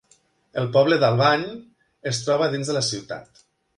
El 0.61 0.69
poble 0.77 0.97
d'Albany 1.03 1.45
es 2.13 2.23
troba 2.29 2.49
dins 2.55 2.73
de 2.73 2.77
la 2.79 2.85
ciutat. 2.93 3.45